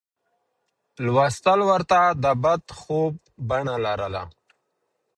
[1.05, 3.13] لوستل ورته د بد خوب
[3.49, 4.23] بڼه لرله.